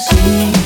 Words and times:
see. 0.00 0.59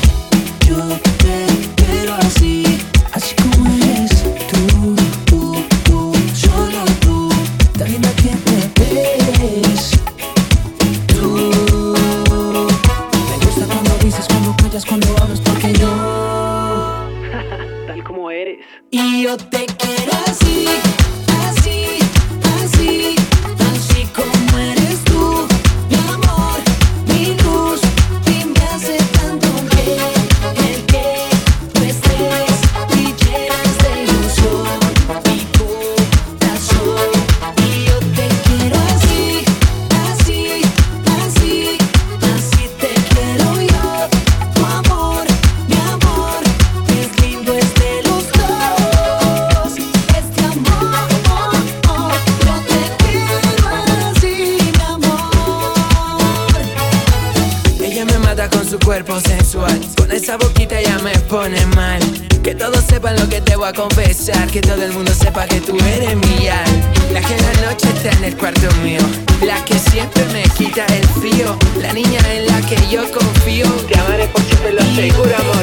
quita 70.74 70.86
el 70.86 71.82
la 71.82 71.92
niña 71.92 72.18
en 72.32 72.46
la 72.46 72.60
que 72.62 72.76
yo 72.90 73.02
confío. 73.12 73.66
Te 73.86 73.98
amaré 73.98 74.26
por 74.26 74.42
siempre, 74.42 74.72
lo 74.72 74.80
aseguro. 74.80 75.53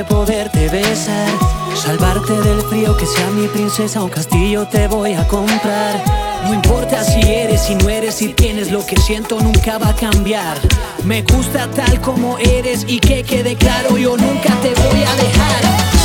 poderte 0.00 0.70
besar, 0.70 1.28
salvarte 1.74 2.32
del 2.32 2.62
frío 2.62 2.96
que 2.96 3.04
sea 3.04 3.28
mi 3.30 3.46
princesa, 3.46 4.02
un 4.02 4.08
castillo 4.08 4.66
te 4.66 4.88
voy 4.88 5.12
a 5.12 5.28
comprar. 5.28 6.02
No 6.44 6.54
importa 6.54 7.04
si 7.04 7.20
eres, 7.20 7.60
si 7.60 7.74
no 7.74 7.90
eres, 7.90 8.14
si 8.14 8.28
tienes 8.28 8.72
lo 8.72 8.84
que 8.86 8.96
siento, 8.96 9.38
nunca 9.38 9.76
va 9.76 9.90
a 9.90 9.94
cambiar. 9.94 10.56
Me 11.04 11.20
gusta 11.20 11.68
tal 11.70 12.00
como 12.00 12.38
eres 12.38 12.86
y 12.88 13.00
que 13.00 13.22
quede 13.22 13.54
claro, 13.54 13.98
yo 13.98 14.16
nunca 14.16 14.54
te 14.62 14.72
voy 14.74 15.02
a 15.02 15.14
dejar. 15.14 16.01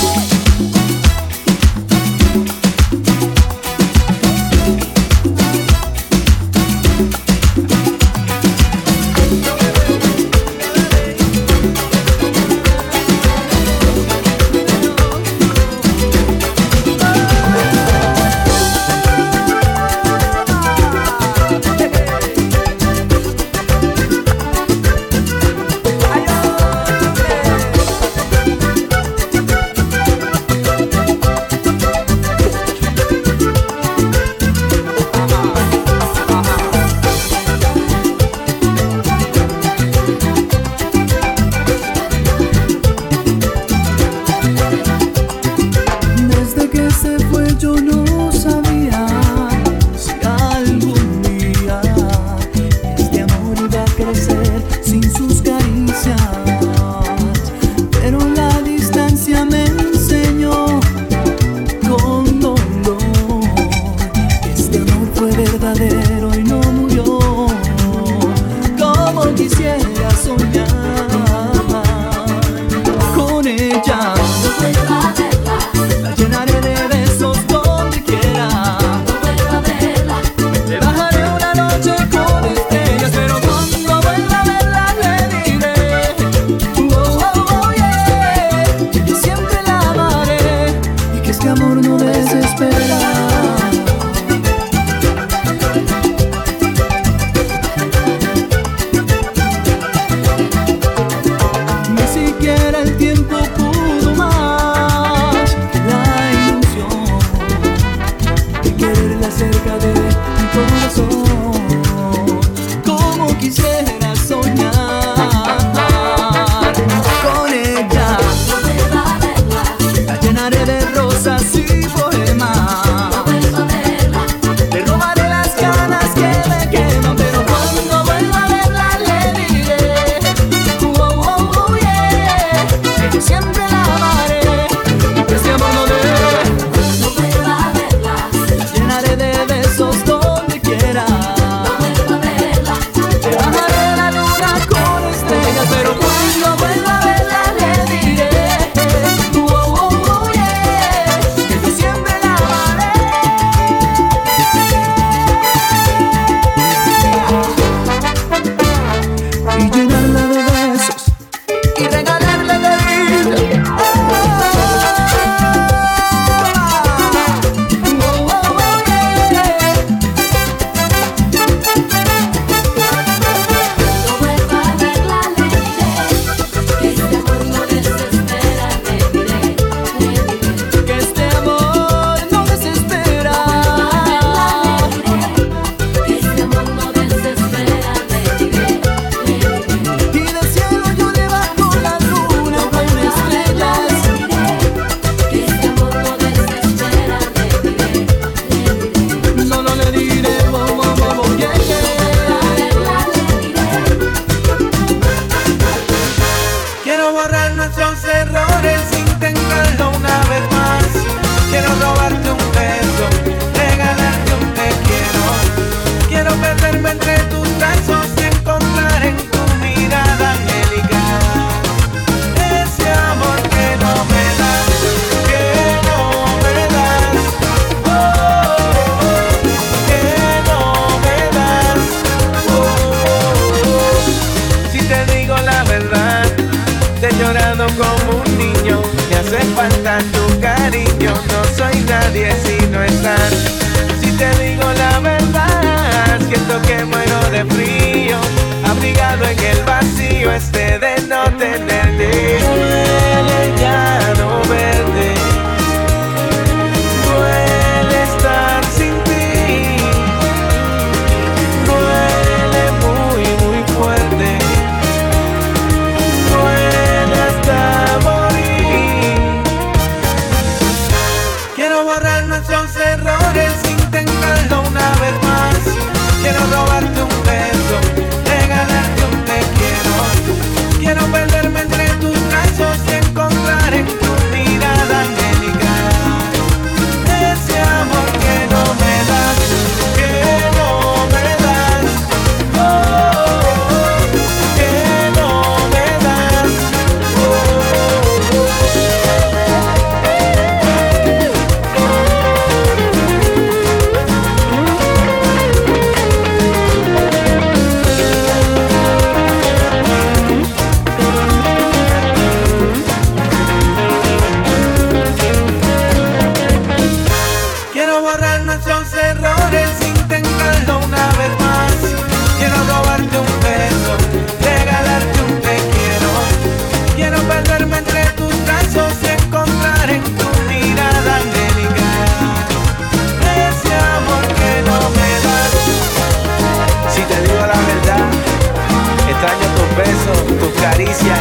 beso, 339.78 340.12
tu 340.40 340.52
caricia 340.60 341.16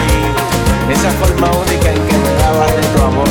y 0.88 0.92
esa 0.92 1.10
forma 1.10 1.50
única 1.50 1.90
en 1.92 2.06
que 2.06 2.18
me 2.18 2.32
dabas 2.40 2.74
de 2.74 2.82
tu 2.82 3.02
amor. 3.02 3.28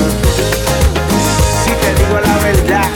Si 1.64 1.72
te 1.72 2.04
digo 2.04 2.20
la 2.20 2.38
verdad, 2.44 2.88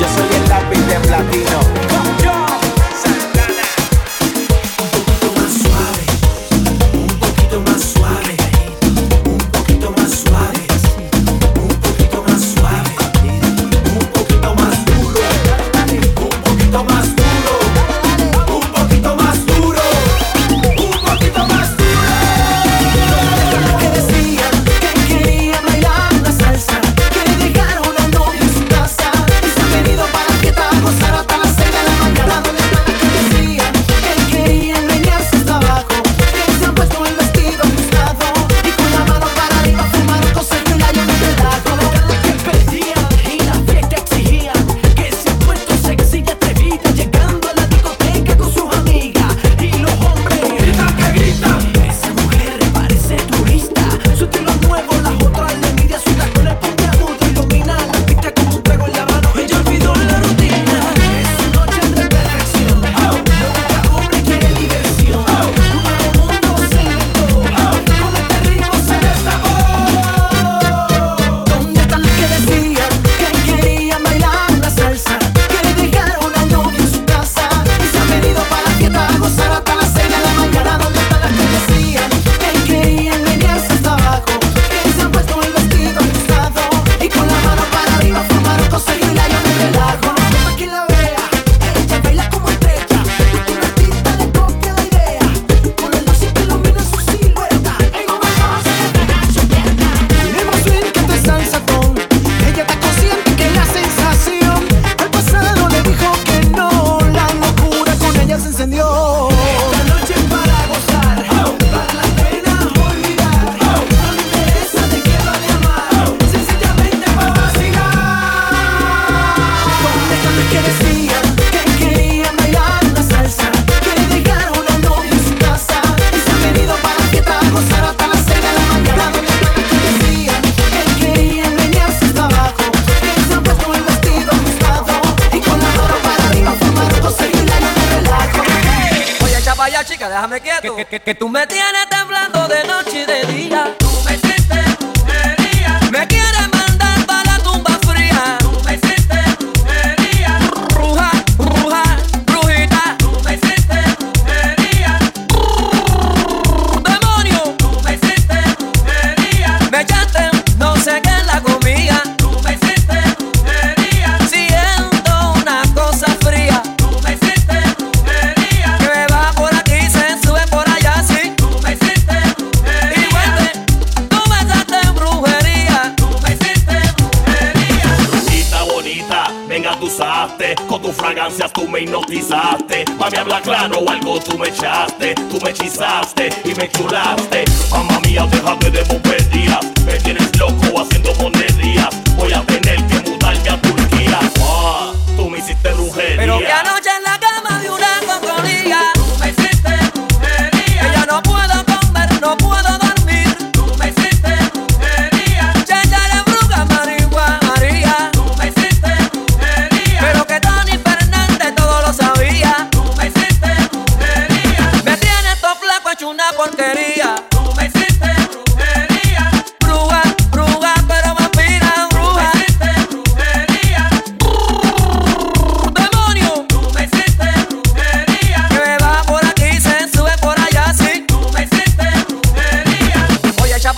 yo 0.00 0.06
soy 0.16 0.42
el 0.42 0.48
lápiz 0.48 0.80
de 0.86 1.00
platino. 1.00 2.53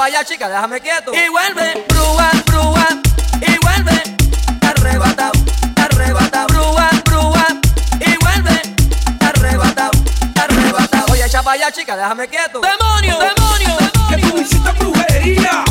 vaya 0.06 0.24
chica, 0.24 0.48
déjame 0.48 0.80
quieto. 0.80 1.12
Y 1.12 1.28
vuelve, 1.30 1.84
brúa, 1.88 2.30
brúa, 2.46 2.86
y 3.40 3.58
vuelve, 3.58 4.02
arrebatado, 4.64 5.32
arrebatado, 5.74 6.46
brúa, 6.46 6.90
brúa, 7.04 7.46
y 7.98 8.16
vuelve, 8.18 8.62
arrebatado, 9.20 9.90
arrebatado. 10.40 11.12
Oye, 11.12 11.24
echa 11.26 11.42
vaya 11.42 11.72
chica, 11.72 11.96
déjame 11.96 12.28
quieto. 12.28 12.60
Demonio, 12.60 13.18
demonio, 13.18 13.76
demonio. 13.80 14.08
Que 14.08 14.16
tú 14.18 14.38
hiciste 14.38 14.70
brujería. 14.78 15.65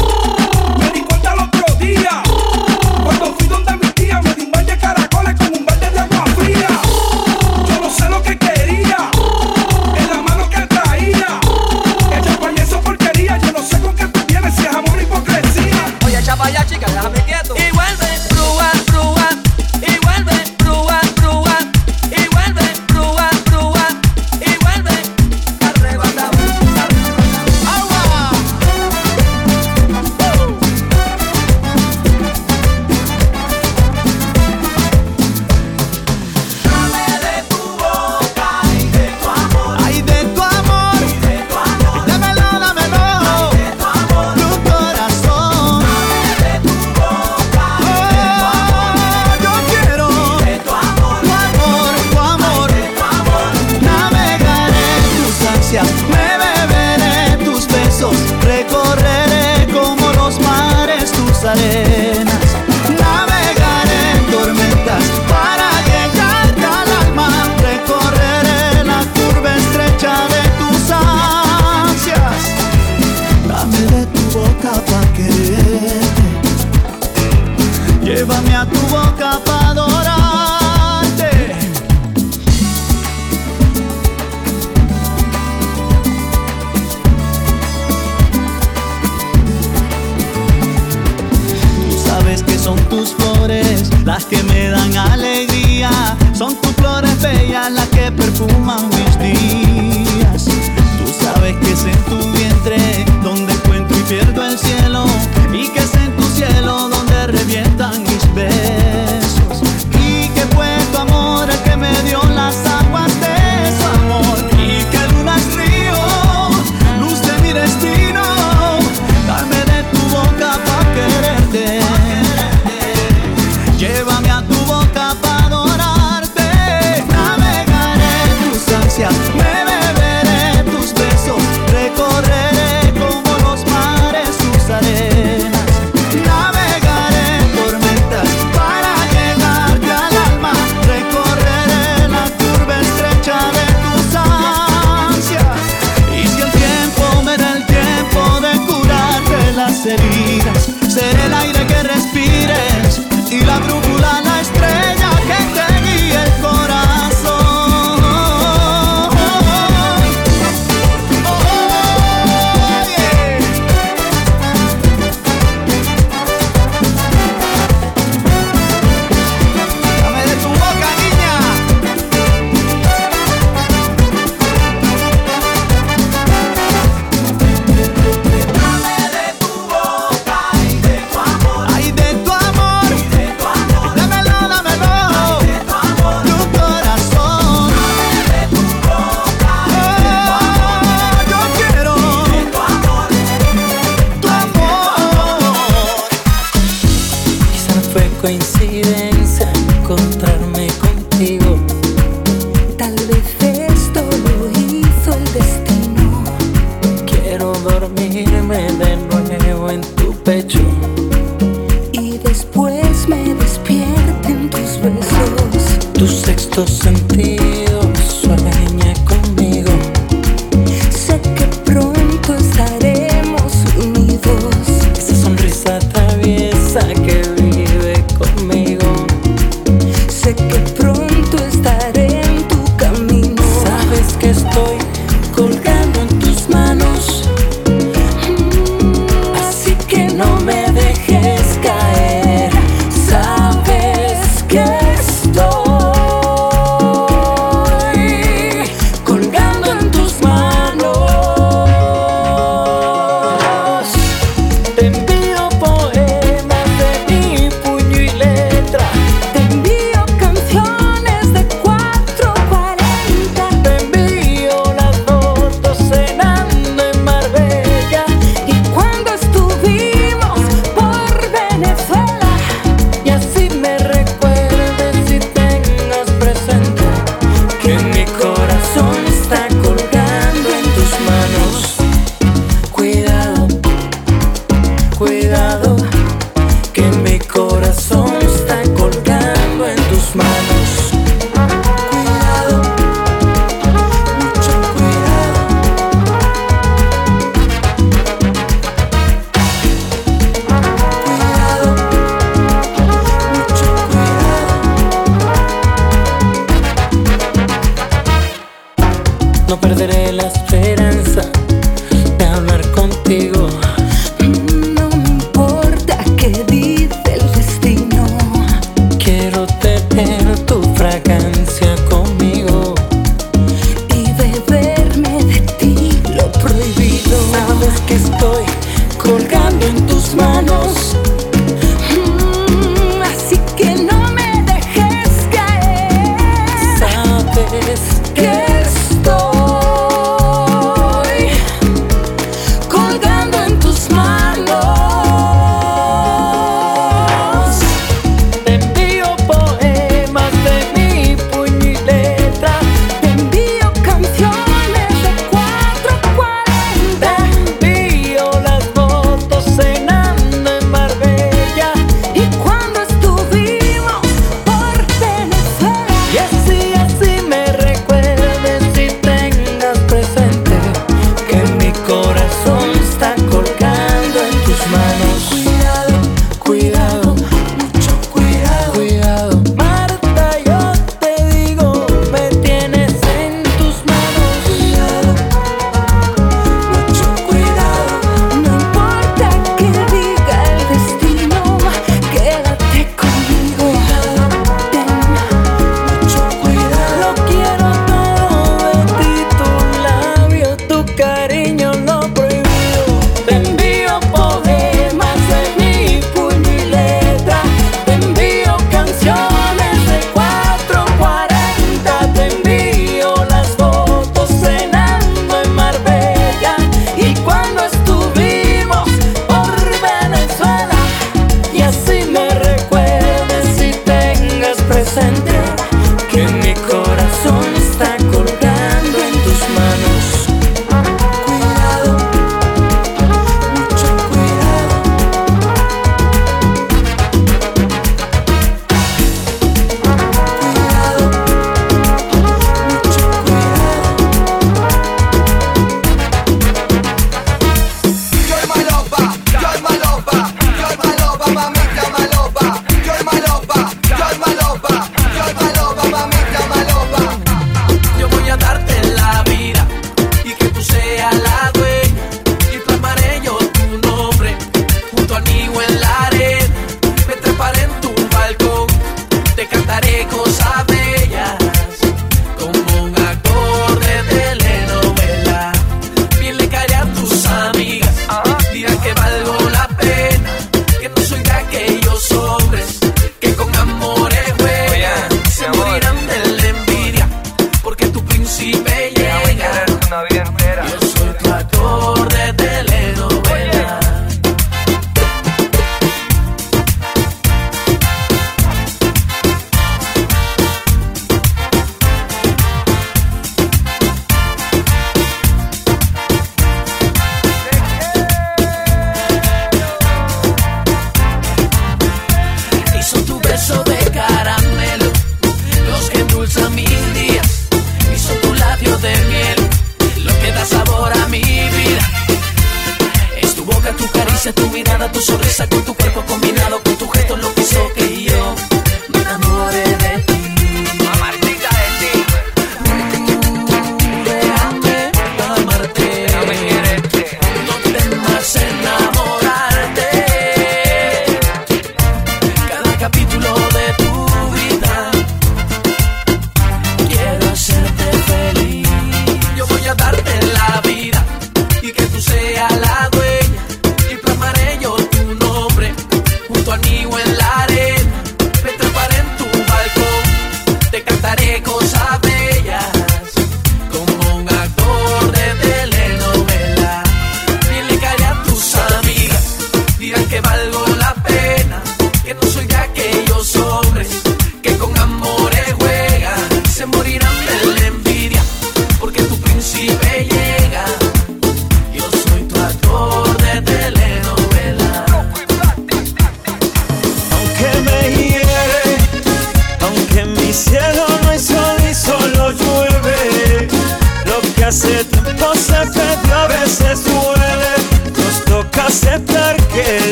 No 310.15 310.21
perderé 310.21 310.45
la 310.49 310.54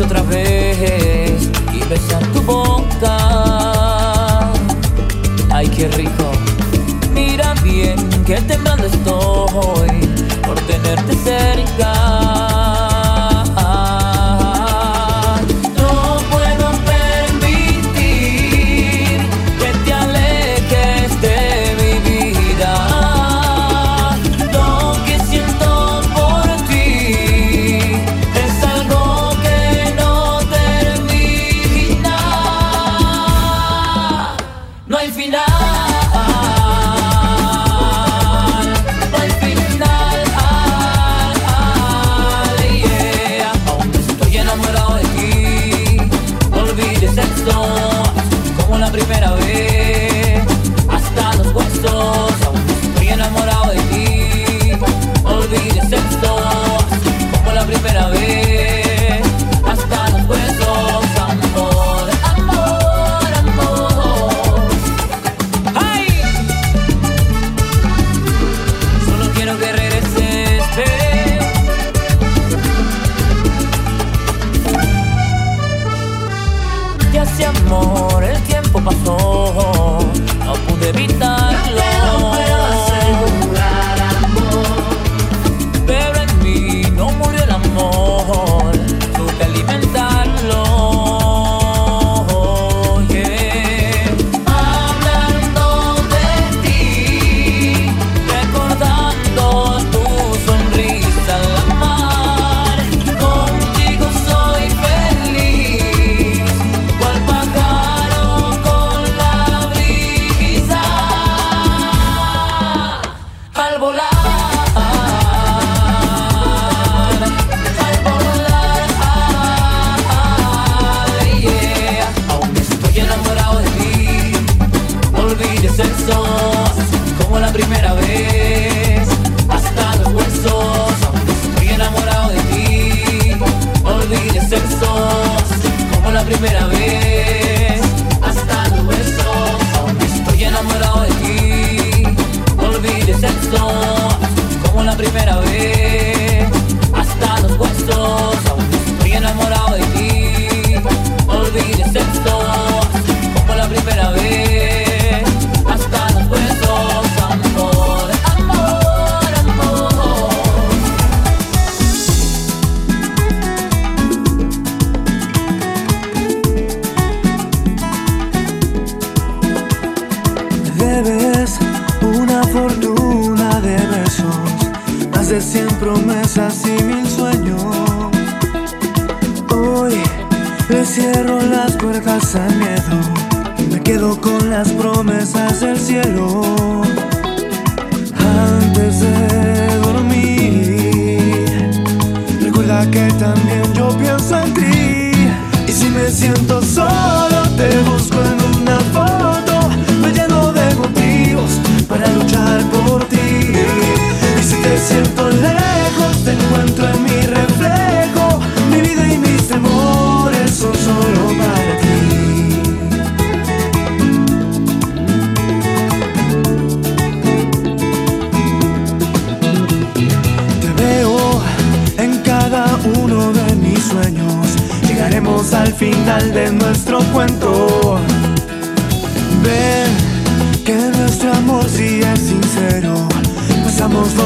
outra 0.00 0.22
vez. 0.22 0.47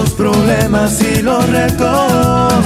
los 0.03 0.11
problemas 0.15 1.01
y 1.01 1.23
los 1.23 1.49
retos. 1.49 2.65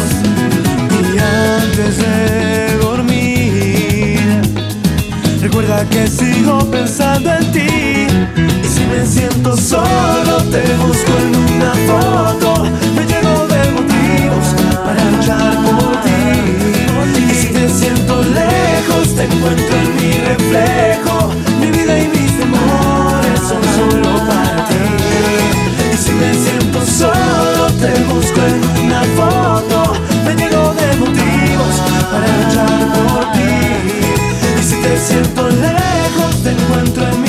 Y 1.14 1.18
antes 1.18 1.98
de 1.98 2.78
dormir, 2.78 4.42
recuerda 5.40 5.84
que 5.90 6.06
sigo 6.06 6.58
pensando 6.70 7.34
en 7.34 7.52
ti. 7.52 8.06
Y 8.64 8.68
si 8.68 8.84
me 8.86 9.04
siento 9.06 9.56
solo, 9.56 10.34
te 10.50 10.62
busco 10.84 11.12
en 11.24 11.30
una 11.54 11.72
foto. 11.88 12.64
Me 12.96 13.04
lleno 13.10 13.46
de 13.52 13.60
motivos 13.76 14.46
para 14.84 15.02
luchar 15.10 15.54
por 15.64 15.92
ti. 16.04 17.30
Y 17.30 17.34
si 17.34 17.48
te 17.48 17.68
siento 17.68 18.22
lejos, 18.22 19.14
te 19.14 19.24
encuentro 19.24 19.76
en 19.84 19.96
mi 19.96 20.12
reflejo. 20.30 21.16
siento 35.06 35.48
lejos, 35.48 36.42
te 36.42 36.50
encuentro 36.50 37.06
en 37.06 37.25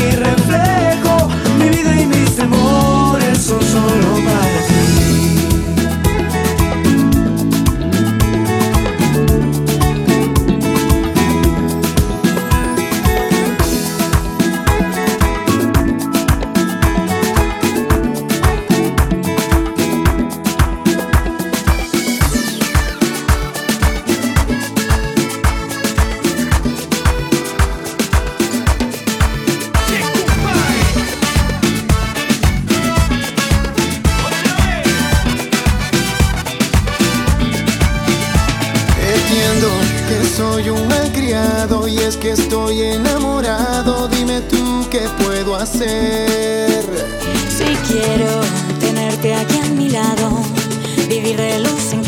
soy 40.57 40.69
un 40.69 40.87
malcriado 40.87 41.87
y 41.87 41.99
es 41.99 42.17
que 42.17 42.31
estoy 42.31 42.81
enamorado. 42.81 44.07
Dime 44.07 44.41
tú 44.41 44.87
qué 44.89 45.01
puedo 45.23 45.55
hacer. 45.55 46.83
Si 47.47 47.75
quiero 47.91 48.41
tenerte 48.79 49.35
aquí 49.35 49.59
a 49.59 49.65
mi 49.65 49.89
lado, 49.89 50.31
vivir 51.07 51.37
de 51.37 51.59
luz 51.59 51.93
en 51.93 52.03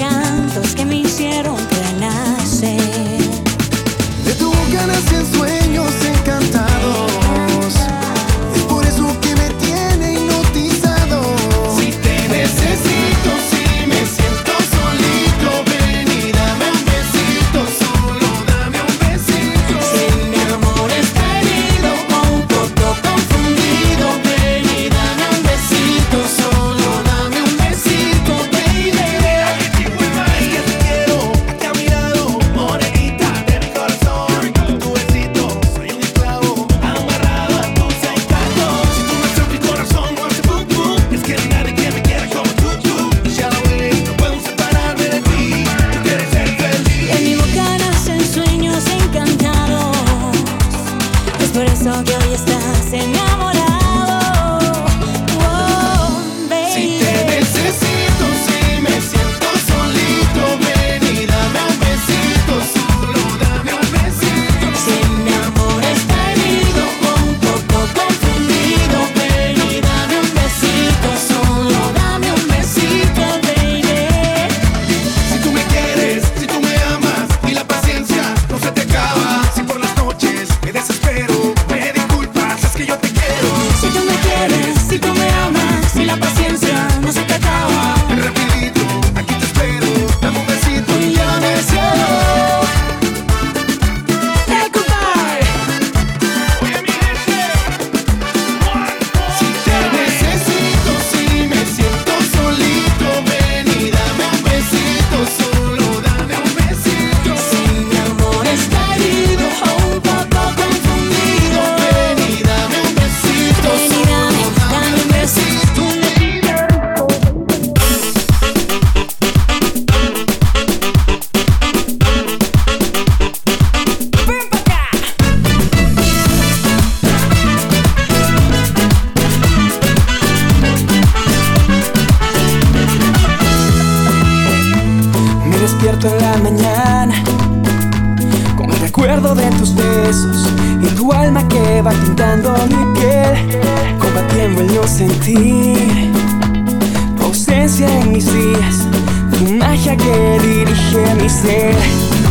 tu 149.40 149.54
magia 149.54 149.96
que 149.96 150.38
dirige 150.42 151.16
mi 151.16 151.30
ser. 151.30 151.76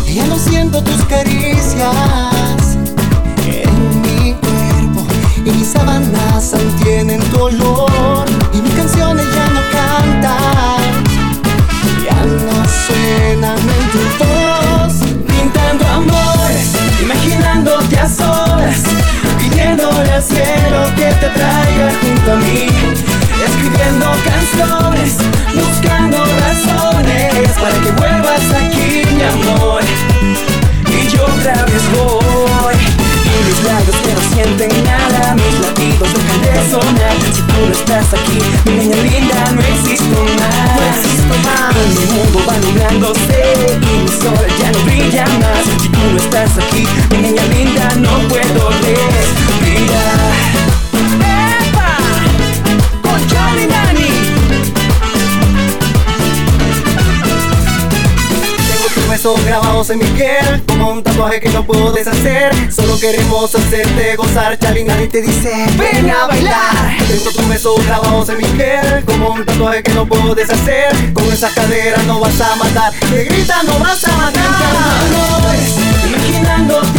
Ya 0.06 0.26
no 0.26 0.38
siento 0.38 0.82
tus 0.82 1.02
caricias 1.04 2.76
en 3.46 4.02
mi 4.02 4.34
cuerpo 4.34 5.00
y 5.44 5.50
mis 5.50 5.68
sábanas 5.68 6.54
tienen 6.82 7.20
tu 7.30 7.44
olor 7.44 8.26
y 8.52 8.60
mis 8.60 8.74
canciones 8.74 9.24
ya 9.34 9.46
no 9.56 9.60
cantan, 9.76 10.80
ya 12.04 12.20
no 12.46 12.56
suenan 12.84 13.58
en 13.76 13.84
tu 13.92 14.02
voz. 14.22 14.94
Pintando 15.26 15.86
amores, 15.86 16.68
imaginándote 17.02 17.98
a 17.98 18.08
solas, 18.08 18.82
pidiéndole 19.38 20.12
al 20.12 20.22
cielo 20.22 20.80
que 20.96 21.08
te 21.20 21.28
traiga 21.36 21.88
junto 22.02 22.32
a 22.32 22.36
mí, 22.36 22.66
escribiendo 23.46 24.06
canciones, 24.30 25.16
buscando 25.54 25.87
razones 26.06 27.50
para 27.60 27.74
que 27.82 27.90
vuelvas 27.92 28.42
aquí, 28.54 29.02
mi 29.14 29.22
amor. 29.22 29.82
Y 30.86 31.08
yo 31.08 31.24
otra 31.24 31.64
vez 31.64 31.82
voy. 31.92 32.74
Y 33.24 33.44
mis 33.46 33.64
labios 33.64 33.96
que 33.96 34.14
no 34.14 34.20
sienten 34.34 34.84
nada, 34.84 35.34
mis 35.34 35.60
latidos 35.60 36.08
dejan 36.14 36.40
de 36.42 36.70
sonar. 36.70 37.16
Si 37.34 37.42
tú 37.42 37.66
no 37.66 37.72
estás 37.72 38.14
aquí, 38.14 38.38
mi 38.64 38.72
niña 38.76 38.96
linda, 38.96 39.50
no 39.54 39.60
existo 39.60 40.22
más. 40.38 40.76
No 40.76 40.82
existo 40.94 41.34
más. 41.44 41.74
Mi 41.98 42.04
mundo 42.14 42.38
va 42.48 42.56
nublándose 42.58 43.40
y 43.82 44.02
mi 44.02 44.08
sol 44.08 44.46
ya 44.60 44.72
no 44.72 44.78
brilla 44.84 45.24
más. 45.40 45.64
Si 45.82 45.88
tú 45.88 45.98
no 46.12 46.16
estás 46.18 46.50
aquí, 46.58 46.86
mi 47.10 47.18
niña 47.18 47.42
linda, 47.44 47.94
no 47.96 48.28
puedo 48.28 48.70
respirar. 48.70 50.27
besos 59.18 59.44
grabados 59.44 59.90
en 59.90 59.98
mi 59.98 60.04
piel 60.04 60.62
Como 60.68 60.92
un 60.92 61.02
tatuaje 61.02 61.40
que 61.40 61.48
no 61.48 61.64
puedo 61.64 61.90
deshacer. 61.90 62.52
Solo 62.72 63.00
queremos 63.00 63.52
hacerte 63.52 64.14
gozar 64.14 64.56
Charlie 64.60 64.84
nadie 64.84 65.08
te 65.08 65.20
dice 65.20 65.50
Ven 65.76 66.08
a 66.08 66.26
bailar 66.26 66.96
Tengo 67.08 67.30
tus 67.32 67.48
besos 67.48 67.84
grabados 67.84 68.28
en 68.28 68.36
mi 68.38 68.44
piel 68.44 69.04
Como 69.04 69.30
un 69.30 69.44
tatuaje 69.44 69.82
que 69.82 69.92
no 69.92 70.06
puedo 70.06 70.36
deshacer. 70.36 71.12
Con 71.14 71.24
esas 71.32 71.52
caderas 71.52 72.04
no 72.06 72.20
vas 72.20 72.40
a 72.40 72.54
matar 72.56 72.92
Te 72.92 73.24
grita 73.24 73.60
no 73.64 73.80
vas 73.80 74.04
a 74.04 74.16
matar 74.16 74.44
Imaginándote 76.06 76.97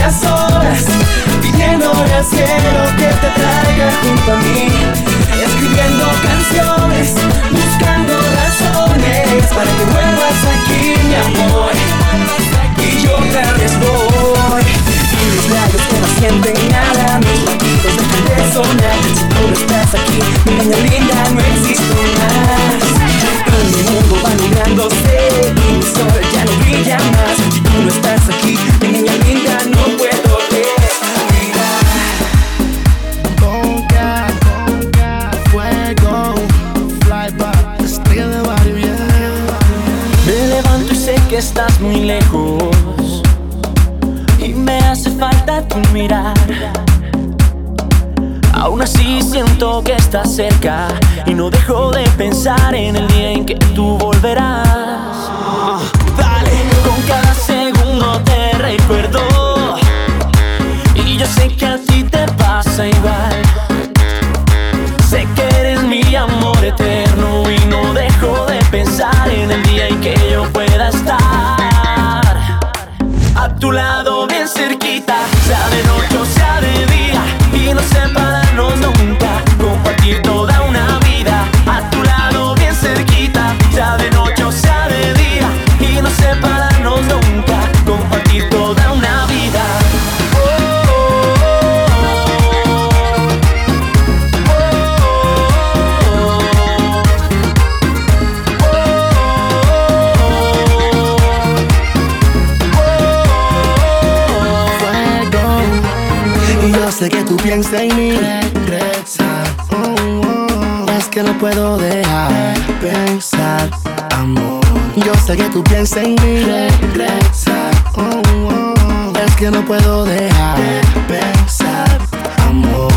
Que 115.37 115.47
tú 115.49 115.63
piensas 115.63 116.03
en 116.03 116.15
mí. 116.15 116.43
Regresa. 116.43 117.69
Oh, 117.93 118.19
oh. 118.49 119.13
Es 119.23 119.35
que 119.35 119.51
no 119.51 119.63
puedo 119.63 120.03
dejar 120.03 120.57
de 120.57 120.81
pensar, 121.07 121.99
amor. 122.47 122.91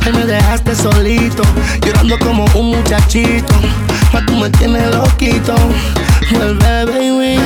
Ay, 0.00 0.12
me 0.12 0.24
dejaste 0.24 0.74
solito, 0.74 1.42
llorando 1.84 2.18
como 2.18 2.46
un 2.54 2.70
muchachito. 2.70 3.52
Tú 4.24 4.36
me 4.36 4.50
tienes 4.50 4.94
loquito. 4.94 5.54
Vuelve, 6.30 6.84
baby. 6.86 7.38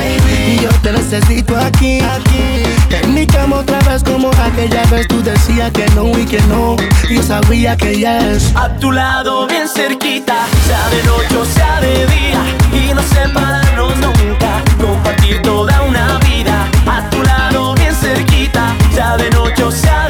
Y 0.53 0.59
yo 0.61 0.69
te 0.81 0.91
necesito 0.91 1.57
aquí, 1.57 1.99
aquí. 2.01 2.63
En 2.91 3.13
mi 3.13 3.25
cama 3.25 3.57
otra 3.57 3.79
vez 3.79 4.03
como 4.03 4.29
aquella 4.29 4.83
vez 4.85 5.07
tú 5.07 5.21
decías 5.23 5.71
que 5.71 5.85
no 5.95 6.09
y 6.17 6.25
que 6.25 6.41
no. 6.43 6.75
Yo 7.09 7.21
sabía 7.23 7.75
que 7.75 7.95
yes. 7.95 8.53
A 8.55 8.69
tu 8.79 8.91
lado 8.91 9.47
bien 9.47 9.67
cerquita, 9.67 10.45
sea 10.67 10.89
de 10.89 11.03
noche 11.03 11.37
o 11.37 11.45
sea 11.45 11.79
de 11.81 12.05
día, 12.07 12.43
y 12.73 12.93
no 12.93 13.01
separarnos 13.01 13.95
nunca, 13.97 14.63
compartir 14.79 15.41
toda 15.41 15.81
una 15.83 16.19
vida. 16.19 16.67
A 16.87 17.09
tu 17.09 17.21
lado 17.23 17.75
bien 17.75 17.95
cerquita, 17.95 18.75
sea 18.93 19.17
de 19.17 19.29
noche 19.31 19.63
o 19.63 19.71
sea 19.71 20.00